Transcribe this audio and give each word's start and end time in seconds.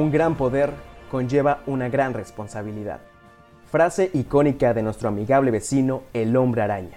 Un 0.00 0.10
gran 0.10 0.34
poder 0.34 0.72
conlleva 1.10 1.62
una 1.66 1.90
gran 1.90 2.14
responsabilidad. 2.14 3.00
Frase 3.70 4.08
icónica 4.14 4.72
de 4.72 4.82
nuestro 4.82 5.10
amigable 5.10 5.50
vecino, 5.50 6.04
el 6.14 6.34
hombre 6.36 6.62
araña. 6.62 6.96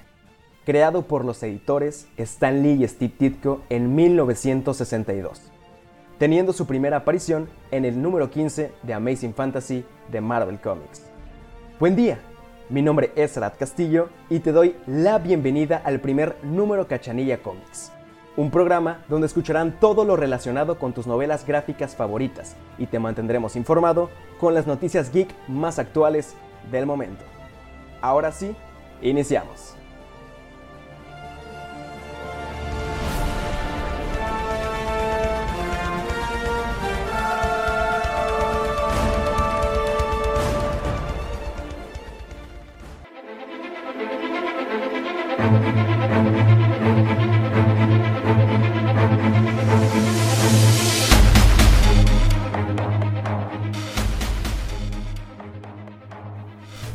Creado 0.65 1.01
por 1.01 1.25
los 1.25 1.43
editores 1.43 2.07
Stan 2.15 2.63
Lee 2.63 2.81
y 2.81 2.87
Steve 2.87 3.13
Ditko 3.19 3.61
en 3.69 3.93
1962, 3.93 5.51
teniendo 6.17 6.53
su 6.53 6.65
primera 6.65 6.95
aparición 6.95 7.49
en 7.71 7.83
el 7.83 8.01
número 8.01 8.31
15 8.31 8.71
de 8.81 8.93
Amazing 8.93 9.33
Fantasy 9.33 9.83
de 10.09 10.21
Marvel 10.21 10.61
Comics. 10.61 11.03
Buen 11.81 11.97
día, 11.97 12.19
mi 12.69 12.81
nombre 12.81 13.11
es 13.17 13.35
Arad 13.35 13.55
Castillo 13.59 14.07
y 14.29 14.39
te 14.39 14.53
doy 14.53 14.77
la 14.87 15.19
bienvenida 15.19 15.81
al 15.83 15.99
primer 15.99 16.37
número 16.41 16.87
Cachanilla 16.87 17.39
Comics 17.39 17.91
un 18.35 18.49
programa 18.49 19.03
donde 19.09 19.27
escucharán 19.27 19.79
todo 19.79 20.05
lo 20.05 20.15
relacionado 20.15 20.79
con 20.79 20.93
tus 20.93 21.05
novelas 21.05 21.45
gráficas 21.45 21.95
favoritas 21.95 22.55
y 22.77 22.87
te 22.87 22.99
mantendremos 22.99 23.55
informado 23.55 24.09
con 24.39 24.53
las 24.53 24.65
noticias 24.65 25.11
geek 25.11 25.29
más 25.47 25.77
actuales 25.77 26.35
del 26.71 26.85
momento. 26.85 27.23
Ahora 28.01 28.31
sí, 28.31 28.55
iniciamos. 29.01 29.75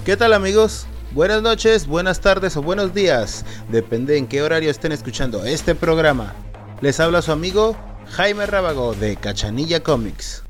¿Qué 0.09 0.17
tal 0.17 0.33
amigos? 0.33 0.87
Buenas 1.13 1.43
noches, 1.43 1.87
buenas 1.87 2.21
tardes 2.21 2.57
o 2.57 2.63
buenos 2.63 2.95
días, 2.95 3.45
depende 3.69 4.17
en 4.17 4.27
qué 4.27 4.41
horario 4.41 4.71
estén 4.71 4.91
escuchando 4.91 5.45
este 5.45 5.75
programa. 5.75 6.33
Les 6.81 6.99
habla 6.99 7.21
su 7.21 7.31
amigo 7.31 7.77
Jaime 8.13 8.47
Rábago 8.47 8.95
de 8.95 9.17
Cachanilla 9.17 9.83
Comics. 9.83 10.45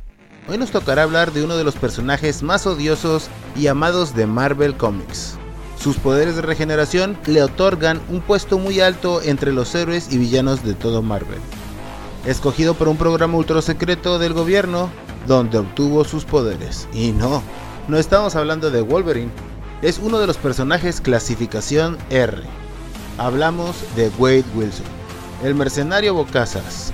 Hoy 0.49 0.59
nos 0.59 0.71
tocará 0.71 1.03
hablar 1.03 1.33
de 1.33 1.43
uno 1.43 1.57
de 1.57 1.65
los 1.65 1.75
personajes 1.75 2.45
más 2.45 2.69
odiosos 2.69 3.31
y 3.57 3.67
amados 3.67 4.15
de 4.15 4.27
Marvel 4.27 4.77
Comics. 4.77 5.37
Sus 5.77 5.97
poderes 5.97 6.37
de 6.37 6.43
regeneración 6.43 7.19
le 7.27 7.43
otorgan 7.43 8.01
un 8.11 8.21
puesto 8.21 8.61
muy 8.61 8.79
alto 8.79 9.23
entre 9.23 9.51
los 9.51 9.75
héroes 9.75 10.13
y 10.13 10.19
villanos 10.19 10.63
de 10.63 10.75
todo 10.75 11.03
Marvel. 11.03 11.41
Escogido 12.27 12.75
por 12.75 12.87
un 12.87 12.97
programa 12.97 13.37
ultra 13.37 13.61
secreto 13.61 14.21
del 14.21 14.35
gobierno, 14.35 14.89
donde 15.27 15.59
obtuvo 15.59 16.05
sus 16.05 16.25
poderes. 16.25 16.87
Y 16.93 17.11
no, 17.11 17.43
no 17.89 17.97
estamos 17.97 18.37
hablando 18.37 18.71
de 18.71 18.83
Wolverine, 18.83 19.33
es 19.83 19.99
uno 19.99 20.19
de 20.19 20.27
los 20.27 20.37
personajes 20.37 21.01
clasificación 21.01 21.97
R. 22.11 22.43
Hablamos 23.17 23.77
de 23.97 24.11
Wade 24.19 24.45
Wilson, 24.55 24.87
el 25.45 25.55
mercenario 25.55 26.15
Bocazas, 26.15 26.93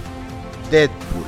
Deadpool, 0.70 1.24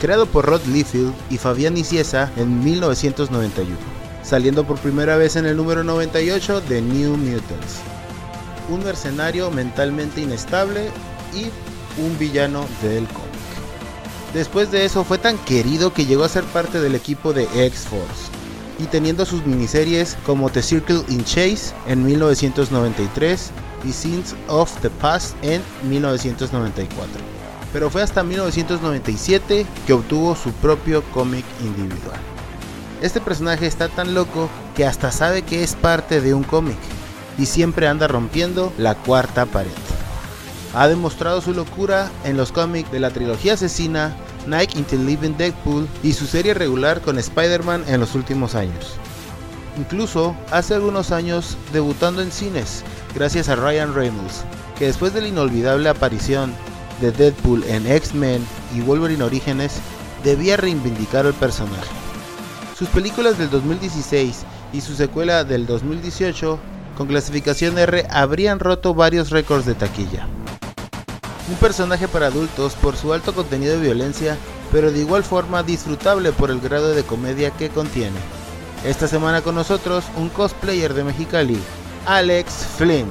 creado 0.00 0.26
por 0.26 0.46
Rod 0.46 0.64
Liefeld 0.66 1.12
y 1.30 1.36
Fabián 1.36 1.74
Nicieza 1.74 2.30
en 2.36 2.62
1991, 2.64 3.76
saliendo 4.22 4.64
por 4.64 4.78
primera 4.78 5.16
vez 5.16 5.36
en 5.36 5.46
el 5.46 5.56
número 5.56 5.84
98 5.84 6.62
de 6.62 6.80
New 6.80 7.16
Mutants. 7.16 7.80
Un 8.70 8.84
mercenario 8.84 9.50
mentalmente 9.50 10.20
inestable 10.20 10.88
y 11.34 11.44
un 12.00 12.18
villano 12.18 12.64
del 12.82 13.06
cómic. 13.08 13.28
Después 14.34 14.70
de 14.70 14.84
eso 14.84 15.04
fue 15.04 15.18
tan 15.18 15.38
querido 15.38 15.92
que 15.92 16.04
llegó 16.04 16.24
a 16.24 16.28
ser 16.28 16.44
parte 16.44 16.80
del 16.80 16.94
equipo 16.94 17.32
de 17.32 17.44
X-Force, 17.66 18.37
y 18.78 18.84
teniendo 18.84 19.26
sus 19.26 19.44
miniseries 19.44 20.16
como 20.24 20.50
The 20.50 20.62
Circle 20.62 21.02
in 21.08 21.24
Chase 21.24 21.74
en 21.86 22.04
1993 22.04 23.50
y 23.84 23.92
Scenes 23.92 24.34
of 24.48 24.72
the 24.80 24.90
Past 24.90 25.36
en 25.42 25.62
1994. 25.88 27.08
Pero 27.72 27.90
fue 27.90 28.02
hasta 28.02 28.22
1997 28.22 29.66
que 29.86 29.92
obtuvo 29.92 30.34
su 30.34 30.52
propio 30.52 31.02
cómic 31.12 31.44
individual. 31.60 32.18
Este 33.02 33.20
personaje 33.20 33.66
está 33.66 33.88
tan 33.88 34.14
loco 34.14 34.48
que 34.74 34.86
hasta 34.86 35.12
sabe 35.12 35.42
que 35.42 35.62
es 35.62 35.74
parte 35.74 36.20
de 36.20 36.34
un 36.34 36.42
cómic 36.42 36.78
y 37.38 37.46
siempre 37.46 37.86
anda 37.86 38.08
rompiendo 38.08 38.72
la 38.78 38.94
cuarta 38.94 39.46
pared. 39.46 39.70
Ha 40.74 40.88
demostrado 40.88 41.40
su 41.40 41.54
locura 41.54 42.10
en 42.24 42.36
los 42.36 42.52
cómics 42.52 42.90
de 42.90 43.00
la 43.00 43.10
trilogía 43.10 43.54
asesina 43.54 44.16
Nike 44.48 44.78
into 44.78 44.96
Living 44.96 45.36
Deadpool 45.36 45.86
y 46.02 46.12
su 46.12 46.26
serie 46.26 46.54
regular 46.54 47.00
con 47.00 47.18
Spider-Man 47.18 47.84
en 47.86 48.00
los 48.00 48.14
últimos 48.14 48.54
años. 48.54 48.96
Incluso 49.76 50.34
hace 50.50 50.74
algunos 50.74 51.12
años 51.12 51.56
debutando 51.72 52.22
en 52.22 52.32
cines, 52.32 52.82
gracias 53.14 53.48
a 53.48 53.56
Ryan 53.56 53.94
Reynolds, 53.94 54.44
que 54.78 54.86
después 54.86 55.14
de 55.14 55.20
la 55.20 55.28
inolvidable 55.28 55.88
aparición 55.88 56.52
de 57.00 57.12
Deadpool 57.12 57.62
en 57.64 57.86
X-Men 57.86 58.44
y 58.74 58.80
Wolverine 58.80 59.22
Orígenes, 59.22 59.80
debía 60.24 60.56
reivindicar 60.56 61.26
el 61.26 61.34
personaje. 61.34 61.90
Sus 62.76 62.88
películas 62.88 63.38
del 63.38 63.50
2016 63.50 64.44
y 64.72 64.80
su 64.80 64.94
secuela 64.94 65.44
del 65.44 65.66
2018, 65.66 66.58
con 66.96 67.06
clasificación 67.06 67.78
R, 67.78 68.06
habrían 68.10 68.58
roto 68.58 68.94
varios 68.94 69.30
récords 69.30 69.66
de 69.66 69.74
taquilla 69.74 70.26
un 71.48 71.56
personaje 71.56 72.08
para 72.08 72.26
adultos 72.26 72.74
por 72.74 72.96
su 72.96 73.12
alto 73.12 73.34
contenido 73.34 73.74
de 73.74 73.80
violencia, 73.82 74.36
pero 74.70 74.92
de 74.92 75.00
igual 75.00 75.24
forma 75.24 75.62
disfrutable 75.62 76.32
por 76.32 76.50
el 76.50 76.60
grado 76.60 76.90
de 76.90 77.04
comedia 77.04 77.50
que 77.50 77.70
contiene. 77.70 78.18
Esta 78.84 79.08
semana 79.08 79.40
con 79.40 79.54
nosotros 79.54 80.04
un 80.16 80.28
cosplayer 80.28 80.94
de 80.94 81.04
Mexicali, 81.04 81.58
Alex 82.06 82.52
Flynn, 82.76 83.08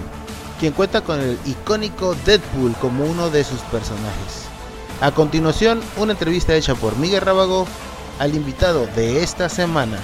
quien 0.59 0.73
cuenta 0.73 1.01
con 1.01 1.19
el 1.19 1.37
icónico 1.45 2.15
Deadpool 2.25 2.73
como 2.75 3.05
uno 3.05 3.29
de 3.29 3.43
sus 3.43 3.59
personajes. 3.61 4.45
A 5.01 5.11
continuación, 5.11 5.81
una 5.97 6.13
entrevista 6.13 6.55
hecha 6.55 6.75
por 6.75 6.95
Miguel 6.97 7.21
Rábago 7.21 7.67
al 8.19 8.35
invitado 8.35 8.87
de 8.95 9.23
esta 9.23 9.49
semana. 9.49 9.99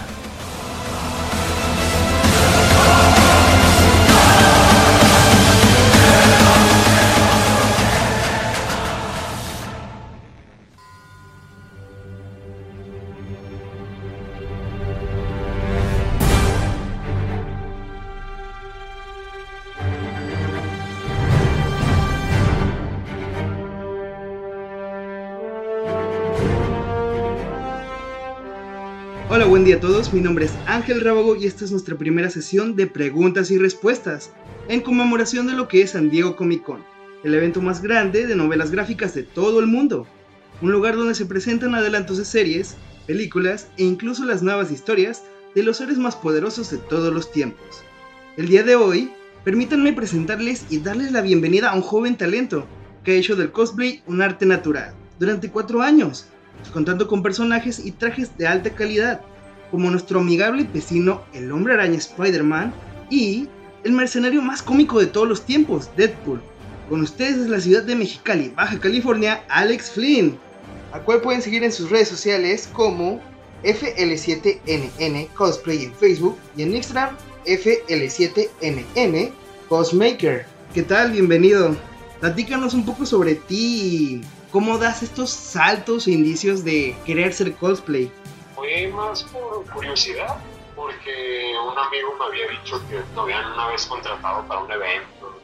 Buen 29.63 29.69
día 29.69 29.77
a 29.77 29.91
todos. 29.91 30.11
Mi 30.11 30.19
nombre 30.19 30.43
es 30.43 30.51
Ángel 30.65 30.99
Rábago 30.99 31.37
y 31.37 31.45
esta 31.45 31.63
es 31.63 31.71
nuestra 31.71 31.97
primera 31.97 32.29
sesión 32.29 32.75
de 32.75 32.85
preguntas 32.85 33.49
y 33.49 33.57
respuestas 33.57 34.29
en 34.67 34.81
conmemoración 34.81 35.47
de 35.47 35.53
lo 35.53 35.69
que 35.69 35.81
es 35.81 35.91
San 35.91 36.09
Diego 36.09 36.35
Comic 36.35 36.63
Con, 36.63 36.83
el 37.23 37.33
evento 37.33 37.61
más 37.61 37.81
grande 37.81 38.27
de 38.27 38.35
novelas 38.35 38.71
gráficas 38.71 39.15
de 39.15 39.23
todo 39.23 39.61
el 39.61 39.67
mundo. 39.67 40.05
Un 40.61 40.73
lugar 40.73 40.97
donde 40.97 41.15
se 41.15 41.25
presentan 41.25 41.75
adelantos 41.75 42.17
de 42.17 42.25
series, 42.25 42.75
películas 43.07 43.69
e 43.77 43.85
incluso 43.85 44.25
las 44.25 44.43
nuevas 44.43 44.69
historias 44.69 45.23
de 45.55 45.63
los 45.63 45.77
seres 45.77 45.97
más 45.97 46.17
poderosos 46.17 46.69
de 46.69 46.79
todos 46.79 47.13
los 47.13 47.31
tiempos. 47.31 47.85
El 48.35 48.49
día 48.49 48.63
de 48.63 48.75
hoy, 48.75 49.13
permítanme 49.45 49.93
presentarles 49.93 50.65
y 50.71 50.79
darles 50.79 51.13
la 51.13 51.21
bienvenida 51.21 51.69
a 51.69 51.75
un 51.75 51.83
joven 51.83 52.17
talento 52.17 52.67
que 53.05 53.11
ha 53.11 53.15
hecho 53.15 53.37
del 53.37 53.53
cosplay 53.53 54.03
un 54.07 54.21
arte 54.21 54.45
natural 54.45 54.93
durante 55.19 55.49
cuatro 55.49 55.81
años 55.81 56.27
contando 56.71 57.07
con 57.07 57.23
personajes 57.23 57.83
y 57.83 57.91
trajes 57.91 58.37
de 58.37 58.47
alta 58.47 58.69
calidad, 58.71 59.21
como 59.73 59.89
nuestro 59.89 60.19
amigable 60.19 60.67
vecino 60.71 61.23
el 61.33 61.51
hombre 61.51 61.73
araña 61.73 61.97
Spider-Man 61.97 62.71
y 63.09 63.49
el 63.83 63.93
mercenario 63.93 64.39
más 64.39 64.61
cómico 64.61 64.99
de 64.99 65.07
todos 65.07 65.27
los 65.27 65.47
tiempos, 65.47 65.89
Deadpool. 65.97 66.43
Con 66.89 67.01
ustedes 67.01 67.37
desde 67.37 67.49
la 67.49 67.59
ciudad 67.59 67.81
de 67.81 67.95
Mexicali, 67.95 68.49
Baja 68.49 68.79
California, 68.79 69.43
Alex 69.49 69.89
Flynn, 69.89 70.37
a 70.91 70.99
cual 70.99 71.21
pueden 71.21 71.41
seguir 71.41 71.63
en 71.63 71.71
sus 71.71 71.89
redes 71.89 72.07
sociales 72.07 72.69
como 72.71 73.19
FL7NN 73.63 75.29
Cosplay 75.29 75.85
en 75.85 75.95
Facebook 75.95 76.37
y 76.55 76.61
en 76.61 76.75
Instagram 76.75 77.17
FL7NN 77.47 79.31
Cosmaker. 79.69 80.45
¿Qué 80.75 80.83
tal? 80.83 81.13
Bienvenido. 81.13 81.75
Platícanos 82.19 82.75
un 82.75 82.85
poco 82.85 83.07
sobre 83.07 83.33
ti 83.33 84.21
¿Cómo 84.53 84.77
das 84.77 85.01
estos 85.01 85.31
saltos 85.31 86.05
o 86.05 86.11
indicios 86.11 86.63
de 86.63 86.95
querer 87.07 87.33
ser 87.33 87.53
cosplay? 87.55 88.11
Fue 88.63 88.87
más 88.87 89.23
por 89.23 89.69
curiosidad, 89.71 90.37
porque 90.73 91.53
un 91.69 91.77
amigo 91.77 92.15
me 92.17 92.25
había 92.27 92.47
dicho 92.47 92.81
que 92.87 93.03
lo 93.13 93.23
habían 93.23 93.51
una 93.51 93.67
vez 93.67 93.85
contratado 93.85 94.47
para 94.47 94.61
un 94.61 94.71
evento, 94.71 95.37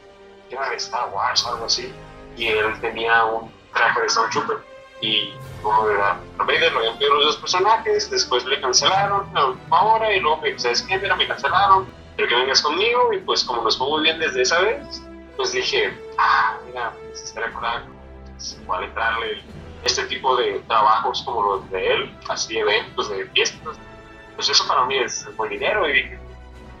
que 0.48 0.54
era 0.54 0.70
de 0.70 0.76
Star 0.76 1.10
Wars 1.12 1.46
algo 1.46 1.66
así, 1.66 1.92
y 2.38 2.46
él 2.46 2.80
tenía 2.80 3.26
un 3.26 3.52
traje 3.74 4.00
de 4.00 4.08
Stormtrooper. 4.08 4.56
y 5.02 5.34
como 5.62 5.86
de 5.88 5.98
la 5.98 6.18
Vader 6.38 6.72
lo 6.72 6.78
habían 6.78 6.96
pedido 6.96 7.16
los 7.16 7.26
dos 7.26 7.36
personajes, 7.36 8.10
después 8.10 8.42
le 8.46 8.58
cancelaron 8.58 9.36
a 9.36 9.46
última 9.48 9.82
hora 9.82 10.10
y 10.14 10.20
luego 10.20 10.38
me 10.38 10.58
¿sabes 10.58 10.80
qué? 10.80 10.96
Mira, 10.96 11.14
me 11.14 11.28
cancelaron, 11.28 11.92
pero 12.16 12.26
que 12.26 12.34
vengas 12.36 12.62
conmigo 12.62 13.12
y 13.12 13.18
pues 13.18 13.44
como 13.44 13.60
nos 13.60 13.76
fue 13.76 13.86
muy 13.86 14.02
bien 14.02 14.18
desde 14.18 14.40
esa 14.40 14.62
vez, 14.62 15.02
pues 15.36 15.52
dije, 15.52 15.92
ah, 16.16 16.56
mira, 16.66 16.94
pues 17.06 17.22
estaría 17.22 17.52
curado, 17.52 17.84
pues, 18.32 18.58
igual 18.62 18.84
entrarle 18.84 19.42
este 19.84 20.04
tipo 20.04 20.36
de 20.36 20.60
trabajos 20.66 21.22
como 21.22 21.42
los 21.42 21.70
de 21.70 21.86
él, 21.86 22.16
así 22.28 22.58
eventos 22.58 23.10
de 23.10 23.26
fiestas, 23.26 23.76
pues 24.36 24.48
eso 24.48 24.66
para 24.66 24.86
mí 24.86 24.98
es 24.98 25.26
buen 25.36 25.50
dinero 25.50 25.88
y 25.88 25.92
dije, 25.92 26.18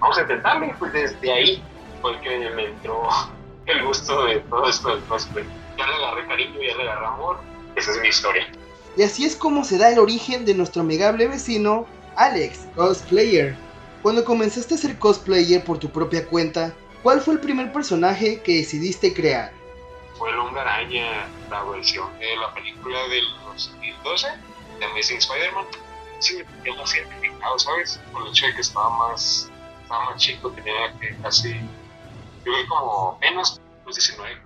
vamos 0.00 0.18
a 0.18 0.22
intentarlo 0.22 0.66
y 0.66 0.72
pues 0.74 0.92
desde 0.92 1.32
ahí 1.32 1.62
fue 2.02 2.18
que 2.20 2.50
me 2.50 2.66
entró 2.66 3.08
el 3.66 3.84
gusto 3.84 4.24
de 4.24 4.40
todo 4.40 4.68
esto 4.68 4.88
del 4.88 5.04
cosplay. 5.04 5.44
Ya 5.76 5.86
le 5.86 5.94
agarré 5.94 6.26
cariño, 6.26 6.60
ya 6.60 6.76
le 6.76 6.82
agarré 6.82 7.06
amor, 7.06 7.38
esa 7.76 7.90
es 7.92 8.00
mi 8.00 8.08
historia. 8.08 8.46
Y 8.96 9.02
así 9.02 9.24
es 9.24 9.36
como 9.36 9.64
se 9.64 9.78
da 9.78 9.90
el 9.90 9.98
origen 9.98 10.44
de 10.44 10.54
nuestro 10.54 10.82
amigable 10.82 11.28
vecino, 11.28 11.86
Alex, 12.16 12.66
cosplayer. 12.74 13.56
Cuando 14.02 14.24
comenzaste 14.24 14.74
a 14.74 14.78
ser 14.78 14.98
cosplayer 14.98 15.62
por 15.64 15.78
tu 15.78 15.88
propia 15.90 16.26
cuenta, 16.26 16.74
¿cuál 17.02 17.20
fue 17.20 17.34
el 17.34 17.40
primer 17.40 17.72
personaje 17.72 18.40
que 18.42 18.56
decidiste 18.56 19.14
crear? 19.14 19.52
Fue 20.20 20.28
el 20.28 20.38
Hombre 20.38 20.60
Araña, 20.60 21.30
la 21.48 21.62
versión 21.64 22.06
de 22.18 22.36
la 22.36 22.52
película 22.52 23.08
del 23.08 23.24
2012, 23.42 24.28
de 24.78 24.84
Amazing 24.84 25.16
Spider-Man. 25.16 25.64
Sí, 26.18 26.36
me 26.36 26.44
sentía 26.44 26.74
más 26.74 26.94
identificado, 26.94 27.58
¿sabes? 27.58 28.00
Por 28.12 28.24
el 28.24 28.28
hecho 28.28 28.44
de 28.44 28.54
que 28.54 28.60
estaba 28.60 28.90
más, 28.98 29.50
estaba 29.82 30.10
más 30.10 30.20
chico, 30.20 30.50
tenía 30.50 30.92
que 31.00 31.16
casi, 31.22 31.54
yo 32.44 32.52
vi 32.52 32.66
como 32.68 33.12
apenas 33.16 33.62
pues 33.82 33.96
19. 33.96 34.42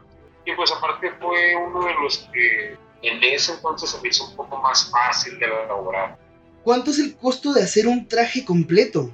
Y 0.46 0.52
pues 0.52 0.70
aparte 0.70 1.10
fue 1.18 1.56
uno 1.56 1.84
de 1.84 1.94
los 1.94 2.18
que 2.32 2.78
en 3.02 3.24
ese 3.24 3.54
entonces 3.54 3.90
se 3.90 4.00
me 4.00 4.10
hizo 4.10 4.28
un 4.28 4.36
poco 4.36 4.56
más 4.58 4.88
fácil 4.92 5.40
de 5.40 5.46
elaborar. 5.46 6.16
¿Cuánto 6.62 6.92
es 6.92 7.00
el 7.00 7.16
costo 7.16 7.52
de 7.52 7.64
hacer 7.64 7.88
un 7.88 8.06
traje 8.06 8.44
completo? 8.44 9.10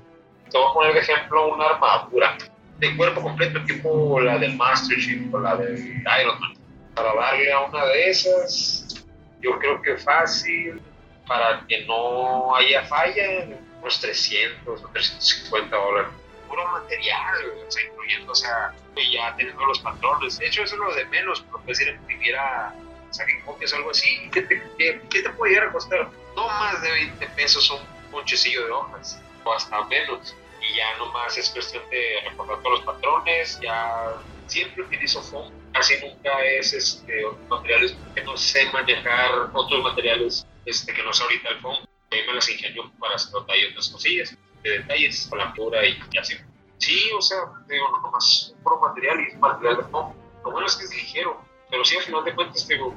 Te 0.51 0.59
voy 0.59 0.69
a 0.69 0.75
poner 0.75 0.93
de 0.93 1.01
ejemplo 1.01 1.55
una 1.55 1.69
armadura 1.69 2.37
de 2.81 2.97
cuerpo 2.97 3.23
completo, 3.23 3.63
tipo 3.65 4.21
la 4.21 4.39
del 4.39 4.57
Master 4.57 4.99
Chief 4.99 5.33
o 5.33 5.39
la 5.39 5.57
del 5.57 6.03
Iron 6.21 6.41
Man. 6.41 6.55
Para 6.95 7.15
darle 7.15 7.53
a 7.53 7.61
una 7.61 7.85
de 7.87 8.11
esas, 8.11 9.05
yo 9.41 9.59
creo 9.59 9.81
que 9.83 9.97
fácil, 9.99 10.81
para 11.27 11.65
que 11.69 11.85
no 11.85 12.57
haya 12.57 12.83
falla, 12.87 13.47
unos 13.81 14.01
300 14.01 14.83
o 14.83 14.89
350 14.89 15.77
dólares. 15.77 16.11
Puro 16.49 16.67
material, 16.67 17.35
o 17.67 17.71
sea, 17.71 17.85
incluyendo, 17.85 18.33
o 18.33 18.35
sea, 18.35 18.75
ya 19.13 19.37
teniendo 19.37 19.65
los 19.67 19.79
patrones. 19.79 20.39
De 20.39 20.47
hecho, 20.47 20.65
eso 20.65 20.75
es 20.75 20.81
lo 20.81 20.95
de 20.95 21.05
menos, 21.07 21.43
porque 21.43 21.69
decir, 21.69 21.89
imprimiera 21.89 22.75
saquen 23.11 23.41
copias 23.43 23.73
o 23.73 23.77
algo 23.77 23.91
así. 23.91 24.29
¿Qué 24.33 24.43
te, 24.43 24.63
qué 24.77 25.23
te 25.23 25.31
puede 25.31 25.53
llegar 25.53 25.69
a 25.69 25.73
costar? 25.73 26.09
No 26.35 26.49
más 26.49 26.83
de 26.83 26.91
20 26.91 27.27
pesos 27.29 27.71
un 27.71 27.81
ponchecillo 28.11 28.67
de 28.67 28.73
hojas, 28.73 29.21
o 29.45 29.53
hasta 29.53 29.85
menos. 29.85 30.35
Y 30.71 30.77
ya 30.77 30.97
nomás 30.99 31.37
es 31.37 31.51
cuestión 31.51 31.83
de 31.91 32.21
recordar 32.29 32.63
todos 32.63 32.79
los 32.79 32.85
patrones, 32.85 33.59
ya 33.61 34.23
siempre 34.47 34.83
utilizo 34.83 35.23
foam, 35.23 35.53
casi 35.73 35.95
nunca 36.01 36.45
es 36.45 36.73
este, 36.73 37.25
materiales 37.49 37.97
que 38.15 38.23
no 38.23 38.37
sé 38.37 38.71
manejar 38.73 39.51
otros 39.53 39.83
materiales 39.83 40.47
este, 40.67 40.93
que 40.93 41.03
no 41.03 41.13
sé 41.13 41.25
ahorita 41.25 41.49
el 41.49 41.61
foam. 41.61 41.77
Ahí 42.11 42.21
me 42.27 42.35
las 42.35 42.49
ingenio 42.49 42.91
para 42.99 43.15
hacer 43.15 43.33
detalles, 43.33 43.71
otras 43.71 43.89
cosillas, 43.89 44.37
de 44.63 44.71
detalles, 44.71 45.27
con 45.29 45.39
la 45.39 45.53
pura 45.55 45.85
y, 45.87 45.99
y 46.13 46.19
así. 46.19 46.37
Sí, 46.79 47.11
o 47.17 47.23
sea, 47.23 47.39
digo, 47.69 47.89
nomás 48.03 48.55
puro 48.63 48.81
material 48.81 49.21
y 49.21 49.37
material 49.37 49.77
de 49.79 49.85
foam. 49.85 50.15
Lo 50.45 50.51
bueno 50.51 50.67
es 50.67 50.77
que 50.77 50.85
es 50.85 50.95
ligero, 50.95 51.45
pero 51.71 51.85
sí, 51.85 51.97
al 51.97 52.05
final 52.05 52.25
de 52.25 52.35
cuentas, 52.35 52.67
digo, 52.67 52.95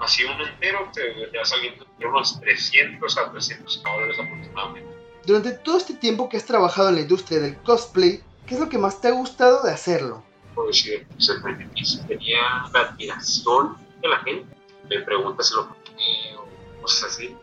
así 0.00 0.24
un 0.24 0.40
entero 0.40 0.90
te, 0.92 1.28
te 1.28 1.38
va 1.38 1.44
saliendo 1.44 1.84
de 1.98 2.06
unos 2.06 2.40
300 2.40 3.18
a 3.18 3.30
300 3.30 3.82
dólares 3.82 4.18
aproximadamente. 4.18 5.03
Durante 5.26 5.52
todo 5.52 5.78
este 5.78 5.94
tiempo 5.94 6.28
que 6.28 6.36
has 6.36 6.44
trabajado 6.44 6.90
en 6.90 6.96
la 6.96 7.00
industria 7.00 7.40
del 7.40 7.56
cosplay, 7.62 8.22
¿qué 8.46 8.54
es 8.54 8.60
lo 8.60 8.68
que 8.68 8.76
más 8.76 9.00
te 9.00 9.08
ha 9.08 9.12
gustado 9.12 9.62
de 9.62 9.72
hacerlo? 9.72 10.22
Puedo 10.54 10.68
decir, 10.68 11.06
pues 11.08 12.04
tenía 12.06 12.40
la 12.72 12.80
admiración 12.80 13.78
de 14.02 14.08
la 14.08 14.18
gente. 14.18 14.54
Me 14.90 15.00
pregunta 15.00 15.42
si 15.42 15.54
lo 15.54 15.66
ponía 15.68 16.38
o 16.38 16.82
cosas 16.82 17.10
así. 17.10 17.34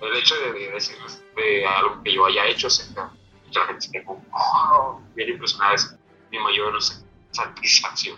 El 0.00 0.16
hecho 0.16 0.34
de, 0.36 0.52
de 0.52 0.70
decirles 0.70 1.22
de 1.34 1.66
algo 1.66 2.02
que 2.04 2.14
yo 2.14 2.24
haya 2.26 2.46
hecho, 2.46 2.68
o 2.68 2.70
sea, 2.70 3.10
mucha 3.46 3.66
gente 3.66 3.80
se 3.80 3.90
quedó 3.90 4.20
oh, 4.32 5.00
bien 5.16 5.30
impresionada. 5.30 5.74
Es 5.74 5.96
mi 6.30 6.38
mayor 6.38 6.72
no 6.72 6.80
sé, 6.80 6.94
satisfacción. 7.32 8.16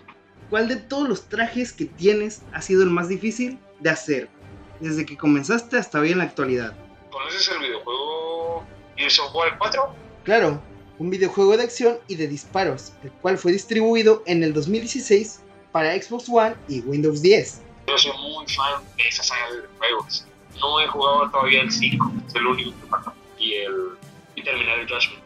¿Cuál 0.51 0.69
de 0.69 0.77
todos 0.77 1.09
los 1.09 1.29
trajes 1.29 1.73
que 1.73 1.87
tienes 1.87 2.43
ha 2.53 2.61
sido 2.61 2.83
el 2.83 2.91
más 2.91 3.09
difícil 3.09 3.59
de 3.81 3.91
hacer? 3.91 4.29
Desde 4.81 5.07
que 5.07 5.17
comenzaste 5.17 5.79
hasta 5.79 6.01
hoy 6.01 6.13
en 6.13 6.19
la 6.19 6.25
actualidad. 6.25 6.77
¿Conoces 7.11 7.49
el 7.49 7.61
videojuego 7.61 8.16
Gears 8.97 9.19
of 9.19 9.35
War 9.35 9.57
4? 9.59 9.95
Claro, 10.25 10.61
un 10.99 11.11
videojuego 11.11 11.57
de 11.57 11.65
acción 11.65 11.99
y 12.09 12.17
de 12.17 12.29
disparos, 12.29 12.93
el 13.03 13.11
cual 13.13 13.39
fue 13.39 13.53
distribuido 13.53 14.23
en 14.27 14.43
el 14.43 14.53
2016 14.53 15.41
para 15.73 15.95
Xbox 16.01 16.29
One 16.29 16.55
y 16.69 16.81
Windows 16.81 17.23
10. 17.23 17.63
Yo 17.87 17.99
soy 17.99 18.13
muy 18.19 18.47
fan 18.47 18.83
de 18.97 19.09
esa 19.09 19.23
saga 19.23 19.53
de 19.53 19.69
juegos. 19.79 20.27
No 20.61 20.81
he 20.81 20.87
jugado 20.87 21.31
todavía 21.31 21.61
el 21.61 21.71
5, 21.71 22.13
es 22.27 22.35
el 22.35 22.47
único 22.47 22.71
que 22.81 22.87
falta. 22.87 23.13
Y, 23.39 23.55
el, 23.55 23.75
y 24.35 24.43
terminar 24.43 24.79
el 24.79 24.89
Judgment. 24.89 25.23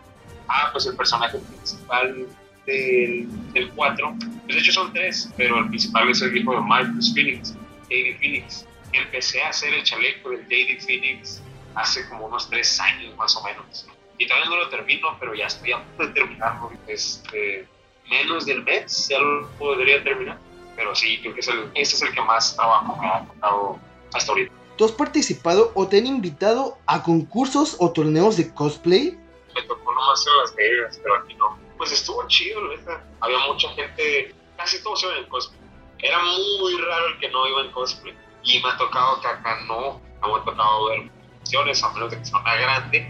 Ah, 0.48 0.70
pues 0.72 0.86
el 0.86 0.96
personaje 0.96 1.38
principal 1.38 2.26
del, 2.66 3.28
del 3.52 3.70
4, 3.70 4.16
pues 4.18 4.56
de 4.56 4.58
hecho 4.58 4.72
son 4.72 4.92
tres, 4.92 5.30
pero 5.36 5.58
el 5.58 5.68
principal 5.68 6.10
es 6.10 6.20
el 6.22 6.36
hijo 6.36 6.52
de 6.52 6.60
Marcus 6.60 7.14
Phoenix, 7.14 7.54
David 7.88 8.16
Phoenix. 8.18 8.66
Empecé 8.92 9.40
a 9.42 9.50
hacer 9.50 9.72
el 9.72 9.84
chaleco 9.84 10.30
del 10.30 10.42
David 10.42 10.80
Phoenix 10.84 11.40
hace 11.74 12.08
como 12.08 12.26
unos 12.26 12.48
tres 12.48 12.78
años 12.80 13.16
más 13.16 13.36
o 13.36 13.42
menos. 13.42 13.86
Y 14.18 14.26
todavía 14.26 14.50
no 14.50 14.56
lo 14.56 14.68
termino, 14.68 15.16
pero 15.18 15.34
ya 15.34 15.46
estoy 15.46 15.72
a 15.72 15.82
punto 15.82 16.06
de 16.06 16.12
terminarlo. 16.12 16.70
Este, 16.86 17.66
menos 18.08 18.44
del 18.44 18.62
mes 18.62 19.08
ya 19.08 19.18
lo 19.18 19.48
podría 19.58 20.02
terminar. 20.04 20.38
Pero 20.76 20.94
sí, 20.94 21.18
creo 21.20 21.34
que 21.34 21.40
es 21.40 21.48
el, 21.48 21.70
este 21.74 21.96
es 21.96 22.02
el 22.02 22.12
que 22.12 22.20
más 22.20 22.54
trabajo 22.54 22.96
me 22.96 23.08
ha 23.08 23.24
tocado 23.24 23.78
hasta 24.12 24.32
ahorita. 24.32 24.52
¿Tú 24.76 24.84
has 24.84 24.92
participado 24.92 25.72
o 25.74 25.86
te 25.86 25.98
han 25.98 26.06
invitado 26.06 26.78
a 26.86 27.02
concursos 27.02 27.76
o 27.78 27.92
torneos 27.92 28.36
de 28.36 28.52
cosplay? 28.52 29.18
Me 29.54 29.62
tocó 29.62 29.92
nomás 29.92 30.24
en 30.26 30.36
Las 30.38 30.54
Vegas, 30.54 31.00
pero 31.02 31.16
aquí 31.16 31.34
no. 31.34 31.58
Pues 31.76 31.92
estuvo 31.92 32.26
chido, 32.28 32.66
neta. 32.68 33.04
Había 33.20 33.38
mucha 33.46 33.68
gente, 33.70 34.34
casi 34.56 34.82
todos 34.82 35.02
iban 35.02 35.18
en 35.18 35.28
cosplay. 35.28 35.60
Era 35.98 36.18
muy 36.22 36.78
raro 36.78 37.06
el 37.08 37.18
que 37.18 37.28
no 37.28 37.46
iba 37.46 37.62
en 37.62 37.72
cosplay. 37.72 38.14
Y 38.42 38.62
me 38.62 38.70
ha 38.70 38.76
tocado 38.76 39.20
que 39.20 39.26
acá 39.28 39.60
no. 39.66 40.00
No 40.20 40.28
me 40.28 40.40
ha 40.40 40.44
tocado 40.44 40.86
ver 40.86 41.10
funciones, 41.50 41.82
a 41.82 41.92
menos 41.92 42.10
de 42.10 42.18
que 42.18 42.24
sea 42.24 42.38
una 42.38 42.54
grande. 42.54 43.08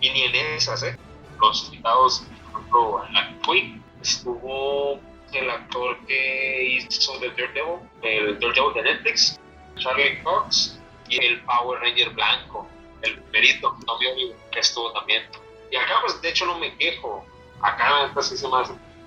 Y 0.00 0.10
ni 0.10 0.22
en 0.22 0.34
esas, 0.54 0.82
¿eh? 0.82 0.96
Los 1.40 1.64
invitados, 1.66 2.22
por 2.52 2.60
ejemplo, 2.60 3.04
en 3.06 3.14
la 3.14 3.34
fui, 3.44 3.82
estuvo 4.02 5.00
el 5.32 5.50
actor 5.50 5.96
que 6.06 6.64
hizo 6.78 7.18
The 7.18 7.30
Daredevil, 7.30 7.80
el 8.02 8.38
Daredevil 8.38 8.74
de 8.74 8.82
Netflix, 8.82 9.40
Charlie 9.76 10.22
Cox, 10.22 10.78
y 11.08 11.24
el 11.24 11.40
Power 11.42 11.80
Ranger 11.80 12.10
blanco, 12.10 12.68
el 13.02 13.18
perito, 13.32 13.76
Oliver, 13.86 14.36
que 14.52 14.60
estuvo 14.60 14.92
también. 14.92 15.22
Y 15.70 15.76
acá, 15.76 15.94
pues, 16.02 16.20
de 16.20 16.28
hecho, 16.28 16.46
no 16.46 16.58
me 16.58 16.74
quejo. 16.76 17.24
Acá, 17.62 18.06
neta, 18.06 18.22
sí 18.22 18.36
se 18.36 18.46
me 18.46 18.52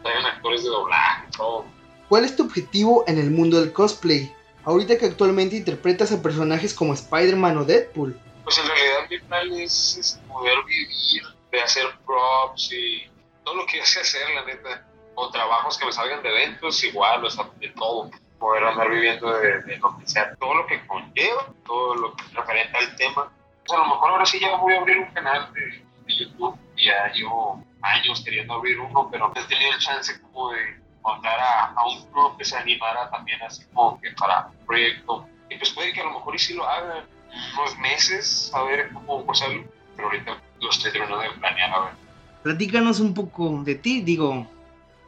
traen 0.03 0.25
actores 0.25 0.63
de 0.63 0.69
doblaje 0.69 1.27
y 1.27 1.37
todo. 1.37 1.65
¿Cuál 2.09 2.25
es 2.25 2.35
tu 2.35 2.43
objetivo 2.43 3.05
en 3.07 3.17
el 3.17 3.31
mundo 3.31 3.59
del 3.59 3.71
cosplay? 3.71 4.33
Ahorita 4.65 4.97
que 4.97 5.05
actualmente 5.05 5.55
interpretas 5.55 6.11
a 6.11 6.21
personajes 6.21 6.73
como 6.73 6.93
Spider-Man 6.93 7.57
o 7.57 7.65
Deadpool. 7.65 8.19
Pues 8.51 8.65
en 8.65 8.75
realidad 8.75 9.09
mi 9.09 9.19
plan 9.19 9.53
es, 9.53 9.97
es 9.97 10.21
poder 10.27 10.61
vivir 10.65 11.23
de 11.53 11.61
hacer 11.61 11.85
props 12.05 12.69
y 12.73 13.09
todo 13.45 13.55
lo 13.55 13.65
que 13.65 13.77
yo 13.77 13.85
sé 13.85 14.01
hacer, 14.01 14.29
la 14.35 14.43
neta. 14.43 14.85
O 15.15 15.31
trabajos 15.31 15.77
que 15.77 15.85
me 15.85 15.93
salgan 15.93 16.21
de 16.21 16.27
eventos, 16.27 16.83
igual, 16.83 17.23
o 17.23 17.29
sea, 17.29 17.45
de 17.61 17.69
todo. 17.69 18.11
Poder 18.37 18.65
andar 18.65 18.89
viviendo 18.89 19.31
de, 19.31 19.61
de 19.61 19.77
lo 19.77 19.97
que 19.97 20.05
sea, 20.05 20.35
todo 20.35 20.53
lo 20.53 20.67
que 20.67 20.85
conlleva, 20.85 21.47
todo 21.65 21.95
lo 21.95 22.13
que 22.13 22.23
referente 22.33 22.77
al 22.77 22.93
tema. 22.97 23.31
Pues 23.65 23.79
a 23.79 23.83
lo 23.83 23.87
mejor 23.87 24.09
ahora 24.09 24.25
sí 24.25 24.37
ya 24.37 24.53
voy 24.57 24.73
a 24.73 24.79
abrir 24.79 24.97
un 24.97 25.13
canal 25.13 25.53
de, 25.53 25.85
de 26.07 26.13
YouTube. 26.13 26.59
Ya 26.75 27.09
llevo 27.13 27.63
años 27.81 28.21
queriendo 28.21 28.55
abrir 28.55 28.81
uno, 28.81 29.07
pero 29.09 29.29
no 29.29 29.41
he 29.41 29.45
tenido 29.45 29.71
el 29.71 29.79
chance 29.79 30.19
como 30.23 30.51
de 30.51 30.77
encontrar 30.97 31.39
a, 31.39 31.65
a 31.67 31.87
un 31.87 32.05
club 32.11 32.37
que 32.37 32.43
se 32.43 32.57
animara 32.57 33.09
también 33.11 33.41
así 33.43 33.63
como 33.67 33.97
que 34.01 34.11
para 34.11 34.47
un 34.47 34.65
proyecto. 34.65 35.25
Y 35.49 35.55
pues 35.55 35.69
puede 35.69 35.93
que 35.93 36.01
a 36.01 36.03
lo 36.03 36.11
mejor 36.11 36.35
y 36.35 36.39
sí 36.39 36.53
lo 36.53 36.67
hagan 36.67 37.07
unos 37.53 37.77
meses, 37.79 38.51
a 38.53 38.63
ver 38.63 38.91
cómo 38.93 39.25
pasarlo, 39.25 39.63
pero 39.95 40.09
ahorita 40.09 40.37
lo 40.59 40.69
estoy 40.69 40.91
terminando 40.91 41.23
de 41.23 41.31
planear, 41.39 41.73
a 41.73 41.85
ver. 41.85 41.93
Platícanos 42.43 42.99
un 42.99 43.13
poco 43.13 43.61
de 43.63 43.75
ti, 43.75 44.01
digo, 44.01 44.47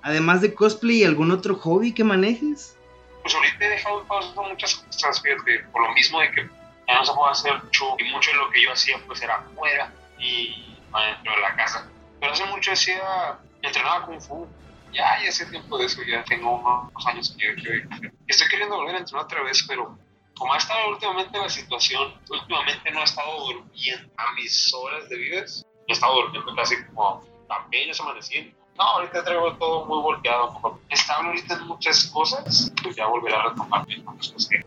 además 0.01 0.41
de 0.41 0.53
cosplay, 0.53 1.03
¿algún 1.03 1.31
otro 1.31 1.55
hobby 1.55 1.93
que 1.93 2.03
manejes? 2.03 2.77
Pues 3.21 3.33
ahorita 3.33 3.65
he 3.65 3.69
dejado 3.69 4.01
en 4.01 4.07
pausa 4.07 4.41
muchas 4.41 4.75
cosas, 4.75 5.21
fíjate, 5.21 5.59
por 5.71 5.87
lo 5.87 5.93
mismo 5.93 6.19
de 6.19 6.31
que 6.31 6.49
ya 6.87 6.95
no 6.95 7.05
se 7.05 7.13
puede 7.13 7.31
hacer 7.31 7.63
mucho, 7.63 7.95
y 7.99 8.11
mucho 8.11 8.31
de 8.31 8.37
lo 8.37 8.49
que 8.51 8.63
yo 8.63 8.71
hacía 8.71 8.97
pues 9.07 9.21
era 9.21 9.35
afuera 9.35 9.91
y 10.19 10.77
no 10.91 10.99
dentro 10.99 11.33
de 11.33 11.41
la 11.41 11.55
casa. 11.55 11.89
Pero 12.19 12.33
hace 12.33 12.45
mucho 12.45 12.71
hacía, 12.73 13.39
entrenaba 13.61 14.05
Kung 14.05 14.21
Fu, 14.21 14.47
ya, 14.91 15.21
ya 15.23 15.29
hace 15.29 15.45
tiempo 15.47 15.77
de 15.77 15.85
eso, 15.85 16.01
ya 16.03 16.23
tengo 16.25 16.57
unos 16.57 17.07
años 17.07 17.35
que, 17.37 17.55
que, 17.55 17.87
que 17.87 18.11
estoy 18.27 18.47
queriendo 18.49 18.75
volver 18.75 18.95
a 18.95 18.99
entrenar 18.99 19.25
otra 19.25 19.41
vez, 19.43 19.65
pero 19.67 19.97
como 20.37 20.53
ha 20.53 20.57
estado 20.57 20.89
últimamente 20.89 21.37
la 21.37 21.49
situación, 21.49 22.13
últimamente 22.29 22.91
no 22.91 23.01
he 23.01 23.03
estado 23.03 23.45
durmiendo 23.45 24.11
a 24.17 24.33
mis 24.33 24.73
horas 24.73 25.07
de 25.09 25.17
vidas. 25.17 25.65
He 25.87 25.93
estado 25.93 26.21
durmiendo 26.21 26.55
casi 26.55 26.75
como 26.85 27.23
apenas 27.49 27.99
amaneciendo. 27.99 28.55
No, 28.77 28.83
ahorita 28.83 29.23
traigo 29.23 29.55
todo 29.57 29.85
muy 29.85 30.01
volteado. 30.01 30.53
Como 30.53 30.79
estable 30.89 31.29
ahorita 31.29 31.55
en 31.55 31.67
muchas 31.67 32.07
cosas, 32.07 32.71
pues 32.81 32.95
ya 32.95 33.05
volveré 33.05 33.35
a 33.35 33.49
retomar 33.49 33.85
cosas 34.05 34.47
que. 34.47 34.65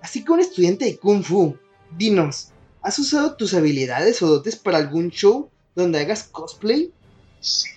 Así 0.00 0.24
que 0.24 0.32
un 0.32 0.40
estudiante 0.40 0.84
de 0.84 0.98
Kung 0.98 1.22
Fu, 1.22 1.58
dinos, 1.90 2.52
¿has 2.82 2.98
usado 2.98 3.36
tus 3.36 3.54
habilidades 3.54 4.22
o 4.22 4.28
dotes 4.28 4.56
para 4.56 4.78
algún 4.78 5.10
show 5.10 5.50
donde 5.74 6.00
hagas 6.00 6.24
cosplay? 6.24 6.92
Sí, 7.40 7.68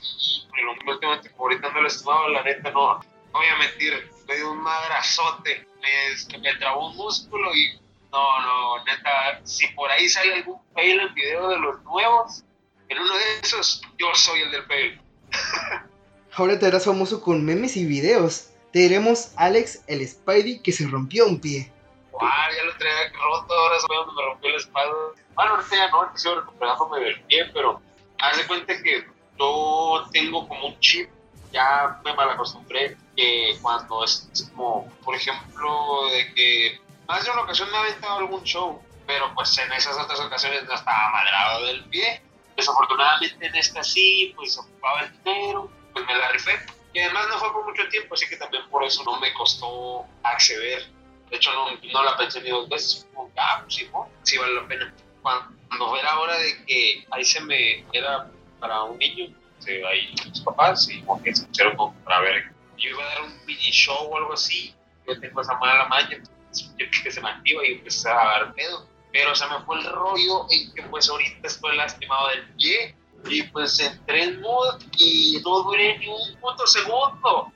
pero 0.52 0.72
últimamente 0.90 1.30
como 1.32 1.46
ahorita 1.46 1.70
no 1.72 1.82
lo 1.82 1.88
estimado, 1.88 2.30
la 2.30 2.44
neta 2.44 2.72
no, 2.72 3.00
no 3.00 3.04
voy 3.34 3.48
a 3.48 3.58
mentir, 3.58 4.10
me 4.28 4.36
dio 4.36 4.52
un 4.52 4.62
madrazote, 4.62 5.68
me, 5.84 6.40
me 6.40 6.56
trabó 6.56 6.90
un 6.90 6.98
músculo 6.98 7.54
y 7.54 7.80
no, 8.12 8.42
no, 8.42 8.84
neta, 8.86 9.42
si 9.44 9.68
por 9.70 9.92
ahí 9.92 10.08
sale 10.08 10.36
algún 10.36 10.60
fail 10.74 11.00
en 11.00 11.14
video 11.14 11.50
de 11.50 11.60
los 11.60 11.84
nuevos, 11.84 12.44
en 12.90 13.00
uno 13.00 13.14
de 13.16 13.40
esos, 13.42 13.82
yo 13.98 14.08
soy 14.14 14.42
el 14.42 14.52
del 14.52 14.64
fail. 14.64 15.02
Ahora 16.36 16.58
te 16.58 16.66
harás 16.66 16.86
famoso 16.86 17.22
con 17.22 17.46
memes 17.46 17.78
y 17.78 17.86
videos. 17.86 18.50
Te 18.72 18.80
diremos 18.80 19.34
Alex 19.36 19.84
el 19.88 20.08
Spidey 20.08 20.62
que 20.64 20.72
se 20.72 20.88
rompió 20.88 21.28
un 21.28 21.40
pie. 21.40 21.72
Ya 22.12 22.64
lo 22.66 22.78
traía 22.78 23.12
roto, 23.12 23.54
ahora 23.54 23.78
es 23.78 23.84
donde 23.88 24.14
me 24.14 24.22
rompió 24.28 24.50
la 24.50 24.58
espalda. 24.58 24.96
Bueno, 25.36 25.52
ahorita 25.52 25.76
ya 25.76 25.90
no, 25.90 25.98
ahorita 25.98 26.18
sigo 26.18 26.36
recuperándome 26.36 27.00
del 27.00 27.22
pie, 27.24 27.46
pero 27.54 27.82
haz 28.20 28.38
de 28.38 28.48
cuenta 28.48 28.82
que 28.82 29.06
yo 29.40 30.10
tengo 30.12 30.48
como 30.48 30.68
un 30.68 30.80
chip, 30.80 31.10
ya 31.54 32.02
me 32.04 32.14
malacostumbré, 32.14 32.98
que 33.16 33.58
cuando 33.62 34.04
es 34.04 34.28
como, 34.52 34.92
por 35.06 35.16
ejemplo, 35.16 36.08
de 36.10 36.34
que 36.34 36.82
más 37.08 37.24
de 37.24 37.32
una 37.32 37.44
ocasión 37.44 37.70
me 37.72 37.78
ha 37.78 37.82
aventado 37.82 38.18
algún 38.18 38.44
show, 38.44 38.82
pero 39.06 39.34
pues 39.36 39.58
en 39.60 39.72
esas 39.72 39.98
otras 39.98 40.20
ocasiones 40.20 40.64
no 40.66 40.74
estaba 40.74 41.12
madrado 41.12 41.66
del 41.66 41.86
pie. 41.86 42.22
Desafortunadamente 42.56 43.46
en 43.46 43.56
esta 43.56 43.84
sí, 43.84 44.34
pues 44.36 44.58
ocupaba 44.58 45.02
el 45.02 45.24
dinero, 45.24 45.70
pues 45.94 46.06
me 46.06 46.16
la 46.16 46.32
rifé. 46.32 46.60
Y 46.94 47.00
además 47.00 47.28
no 47.30 47.40
fue 47.40 47.52
por 47.52 47.66
mucho 47.66 47.88
tiempo, 47.90 48.14
así 48.14 48.28
que 48.28 48.38
también 48.38 48.68
por 48.70 48.84
eso 48.84 49.04
no 49.04 49.20
me 49.20 49.34
costó 49.34 50.06
acceder. 50.24 50.88
De 51.30 51.38
hecho, 51.38 51.52
no, 51.54 51.66
no 51.72 52.04
la 52.04 52.18
pensé 52.18 52.42
ni 52.42 52.50
dos 52.50 52.70
veces. 52.70 53.08
Como, 53.14 53.32
ah, 53.38 53.62
pues 53.64 53.76
sí, 53.76 53.90
¿no? 53.92 54.08
sí 54.24 54.38
vale 54.38 54.54
la 54.54 54.68
pena. 54.68 54.94
Cuando 55.22 55.98
era 55.98 56.20
hora 56.20 56.38
de 56.38 56.66
que 56.66 57.06
ahí 57.12 57.26
se 57.26 57.42
me 57.42 57.86
era 57.94 58.30
para 58.60 58.84
un 58.84 58.98
niño, 59.00 59.36
se, 59.64 59.86
ahí 59.86 60.14
mis 60.26 60.42
papás 60.42 60.90
y 60.90 61.02
como 61.02 61.22
que 61.22 61.36
se 61.36 61.46
pusieron 61.46 61.76
como 61.76 61.94
para 62.04 62.20
ver. 62.22 62.54
Yo 62.78 62.90
iba 62.90 63.04
a 63.04 63.08
dar 63.08 63.24
un 63.24 63.46
mini 63.46 63.72
show 63.72 64.10
o 64.10 64.18
algo 64.18 64.34
así. 64.34 64.74
Yo 65.08 65.20
tengo 65.20 65.42
esa 65.42 65.58
mala 65.58 65.86
maña, 65.88 66.18
yo 66.18 66.86
que 67.04 67.12
se 67.12 67.22
me 67.22 67.30
activa 67.30 67.66
y 67.66 67.74
empecé 67.74 68.10
a 68.10 68.16
dar 68.16 68.54
pedo 68.54 68.88
pero 69.14 69.36
se 69.36 69.48
me 69.48 69.60
fue 69.66 69.80
el 69.80 69.86
rollo 69.86 70.48
en 70.50 70.74
que 70.74 70.82
pues 70.84 71.08
ahorita 71.08 71.48
estoy 71.48 71.78
lastimado 71.78 72.28
del 72.30 72.46
pie 72.56 72.96
y 73.30 73.44
pues 73.44 73.80
entré 73.80 74.24
en 74.24 74.42
mood 74.42 74.82
y 74.98 75.40
no 75.46 75.62
duré 75.62 76.00
ni 76.00 76.08
un 76.08 76.36
punto 76.42 76.66
segundo 76.66 77.54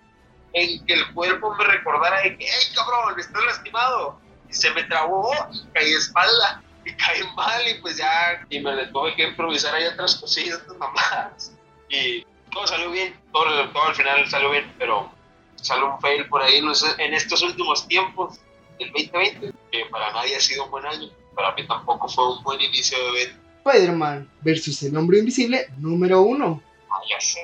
en 0.53 0.85
que 0.85 0.93
el 0.93 1.13
cuerpo 1.13 1.53
me 1.55 1.65
recordara 1.65 2.21
de 2.21 2.37
que, 2.37 2.45
hey 2.45 2.73
cabrón, 2.75 3.19
estás 3.19 3.43
lastimado 3.43 4.21
y 4.47 4.53
se 4.53 4.69
me 4.71 4.83
trabó 4.83 5.33
y 5.51 5.65
caí 5.73 5.89
de 5.89 5.97
espalda 5.97 6.63
y 6.85 6.93
caí 6.93 7.21
mal 7.35 7.67
y 7.67 7.81
pues 7.81 7.97
ya 7.97 8.45
y 8.49 8.59
me 8.59 8.85
tuve 8.87 9.15
que 9.15 9.23
improvisar 9.23 9.73
ahí 9.73 9.85
otras 9.87 10.15
cosillas 10.15 10.61
mamás 10.77 11.56
y 11.89 12.25
todo 12.51 12.67
salió 12.67 12.91
bien, 12.91 13.19
todo, 13.31 13.69
todo 13.69 13.83
al 13.83 13.95
final 13.95 14.29
salió 14.29 14.51
bien, 14.51 14.73
pero 14.77 15.11
salió 15.55 15.93
un 15.93 15.99
fail 15.99 16.27
por 16.27 16.41
ahí 16.41 16.61
en 16.97 17.13
estos 17.13 17.41
últimos 17.41 17.87
tiempos 17.87 18.39
del 18.79 18.91
2020 18.91 19.53
que 19.71 19.85
para 19.91 20.11
nadie 20.13 20.35
ha 20.35 20.39
sido 20.39 20.65
un 20.65 20.71
buen 20.71 20.85
año 20.85 21.09
para 21.37 21.53
mí 21.53 21.65
tampoco 21.67 22.09
fue 22.09 22.35
un 22.35 22.43
buen 22.43 22.59
inicio 22.59 22.97
de 22.97 23.21
evento. 23.21 23.41
Spider-Man 23.63 24.29
versus 24.41 24.81
el 24.83 24.97
hombre 24.97 25.19
invisible 25.19 25.67
número 25.77 26.21
uno. 26.21 26.61
Ah, 26.89 26.99
ya 27.07 27.21
sé. 27.21 27.39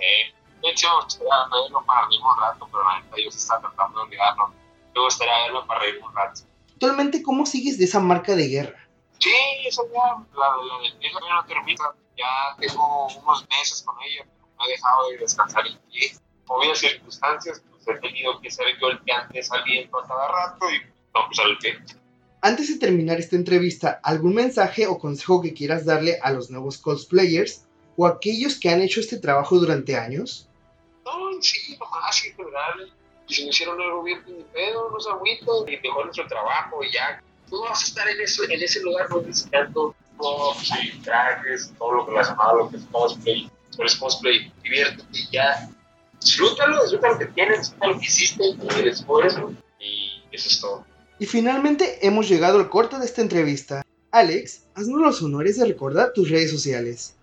De 0.62 0.70
hecho, 0.70 0.88
gustaría 1.04 1.30
verlo 1.52 1.86
para 1.86 2.08
reír 2.08 2.22
un 2.22 2.42
rato, 2.42 2.68
pero 2.72 2.84
la 2.84 3.00
neta 3.02 3.16
yo 3.24 3.30
se 3.30 3.38
está 3.38 3.60
tratando 3.60 4.00
de 4.00 4.06
olvidarlo. 4.06 4.52
Me 4.96 5.02
gustaría 5.02 5.44
verlo 5.44 5.68
para 5.68 5.82
reír 5.82 6.00
un 6.04 6.16
rato. 6.16 6.42
Actualmente, 6.72 7.22
¿cómo 7.22 7.46
sigues 7.46 7.78
de 7.78 7.86
esa 7.86 8.00
marca 8.00 8.36
de 8.36 8.48
guerra? 8.48 8.88
Sí, 9.20 9.32
esa 9.66 9.84
ya, 9.94 10.26
la, 10.34 10.48
la 10.58 10.82
del 10.82 10.98
pie 10.98 11.12
ya 11.12 11.36
no 11.36 11.46
termina. 11.46 11.84
Ya 12.24 12.68
tengo 12.68 13.08
unos 13.08 13.48
meses 13.50 13.84
con 13.86 13.96
ella, 14.02 14.24
pero 14.26 14.48
no 14.58 14.66
he 14.66 14.70
dejado 14.70 15.10
de 15.10 15.18
descansar 15.18 15.68
el 15.68 15.78
pie. 15.92 16.14
Por 16.46 16.60
varias 16.60 16.80
circunstancias, 16.80 17.62
pues 17.70 17.88
he 17.88 18.00
tenido 18.00 18.40
que 18.40 18.50
ser 18.50 18.66
antes 19.16 19.48
saliendo 19.48 20.00
a 20.00 20.08
cada 20.08 20.28
rato 20.30 20.70
y 20.70 20.80
no, 21.14 21.26
pues 21.28 21.40
al 21.40 21.58
pie. 21.58 21.80
Antes 22.42 22.68
de 22.68 22.80
terminar 22.80 23.20
esta 23.20 23.36
entrevista, 23.36 24.00
¿algún 24.04 24.36
mensaje 24.36 24.88
o 24.88 25.00
consejo 25.00 25.42
que 25.42 25.54
quieras 25.54 25.86
darle 25.86 26.20
a 26.22 26.32
los 26.32 26.50
nuevos 26.50 26.78
cosplayers 26.78 27.66
o 27.98 28.06
a 28.06 28.12
aquellos 28.12 28.60
que 28.60 28.70
han 28.70 28.82
hecho 28.82 29.00
este 29.00 29.18
trabajo 29.18 29.58
durante 29.58 29.96
años? 29.96 30.50
No, 31.06 31.42
sí, 31.42 31.78
nomás 31.78 32.26
en 32.26 32.36
general. 32.36 32.94
Si 33.28 33.44
no 33.44 33.50
hicieron 33.50 33.82
algo 33.82 34.04
bien, 34.04 34.22
pues 34.24 34.38
ni 34.38 34.44
pedo, 34.44 34.92
no 34.92 35.00
se 35.00 35.10
y 35.10 35.80
mejor 35.82 36.06
nuestro 36.06 36.28
trabajo 36.28 36.84
y 36.84 36.92
ya. 36.92 37.24
Tú 37.50 37.62
vas 37.62 37.82
a 37.82 37.86
estar 37.86 38.08
en, 38.10 38.22
eso, 38.22 38.44
en 38.44 38.62
ese 38.62 38.82
lugar 38.82 39.10
no 39.10 39.22
visitando 39.22 39.96
props 40.24 40.72
y 40.82 40.98
trajes, 41.00 41.74
todo 41.78 41.92
lo 41.92 42.06
relacionado 42.06 42.52
a 42.52 42.56
lo 42.56 42.70
que 42.70 42.78
es 42.78 42.84
cosplay. 42.92 43.52
Pero 43.76 43.88
es 43.88 43.96
cosplay, 43.96 44.52
diviértete 44.64 45.06
y 45.12 45.28
ya. 45.32 45.70
Disfrútalo, 46.22 46.84
disfruta 46.84 47.10
lo 47.10 47.20
que 47.20 47.26
tienes, 47.28 47.60
disfruta 47.60 47.88
lo 47.88 48.00
que 48.00 48.06
hiciste, 48.06 48.44
el 48.80 48.88
esfuerzo, 48.88 49.54
y 49.80 50.24
eso 50.32 50.50
es 50.50 50.62
todo. 50.62 50.86
Y 51.20 51.26
finalmente 51.26 52.06
hemos 52.06 52.30
llegado 52.30 52.60
al 52.60 52.70
corte 52.70 52.98
de 52.98 53.06
esta 53.06 53.22
entrevista. 53.22 53.86
Alex, 54.12 54.66
haznos 54.76 55.02
los 55.02 55.22
honores 55.22 55.58
de 55.58 55.66
recordar 55.66 56.14
tus 56.14 56.30
redes 56.30 56.52
sociales. 56.52 57.16